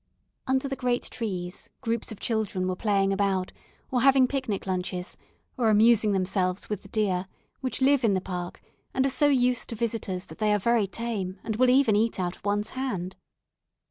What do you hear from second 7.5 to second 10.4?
which live in the park, and are so used to visitors that